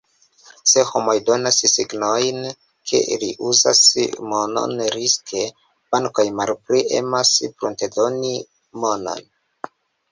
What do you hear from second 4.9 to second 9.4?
riske, bankoj malpli emas pruntedoni monon.